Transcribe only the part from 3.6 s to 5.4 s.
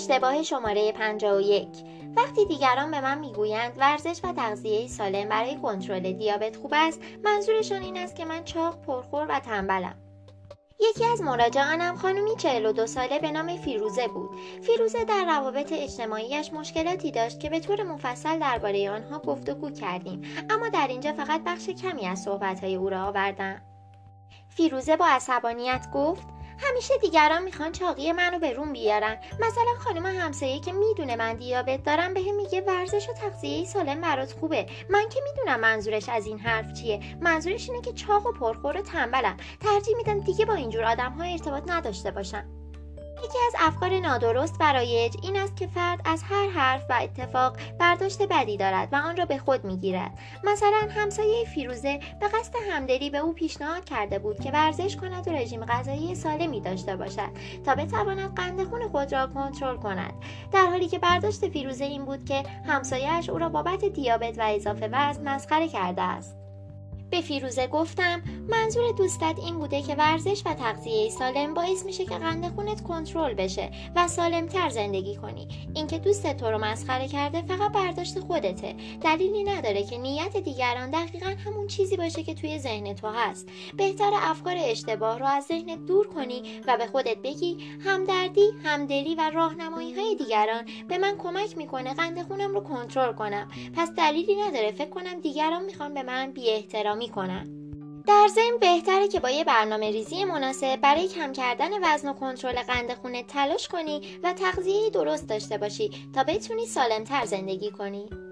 ورزش و تغذیه سالم